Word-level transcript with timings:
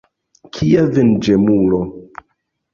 Kia 0.57 0.87
venĝemulo! 0.95 1.85